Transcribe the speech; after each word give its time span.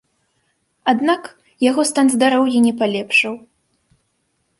Аднак 0.93 1.27
яго 1.69 1.81
стан 1.89 2.05
здароўя 2.15 2.59
не 2.69 2.73
палепшаў. 2.81 3.33